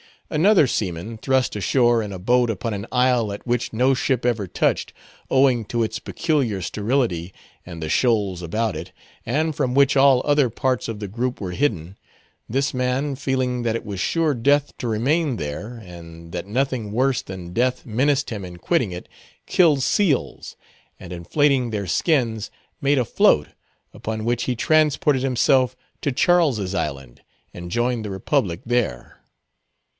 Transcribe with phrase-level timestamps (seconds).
[0.31, 4.47] Another seaman, thrust ashore in a boat upon an isle at which no ship ever
[4.47, 4.93] touched,
[5.29, 7.33] owing to its peculiar sterility
[7.65, 8.93] and the shoals about it,
[9.25, 13.85] and from which all other parts of the group were hidden—this man, feeling that it
[13.85, 18.55] was sure death to remain there, and that nothing worse than death menaced him in
[18.57, 19.09] quitting it,
[19.45, 20.55] killed seals,
[20.99, 22.49] and inflating their skins,
[22.79, 23.49] made a float,
[23.93, 27.21] upon which he transported himself to Charles's Island,
[27.53, 29.17] and joined the republic there.